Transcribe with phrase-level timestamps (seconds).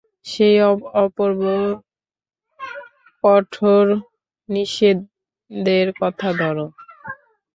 [0.25, 0.55] সেই
[1.01, 1.41] অপূর্ব
[3.23, 6.57] কঠোপনিষদের কথা ধর।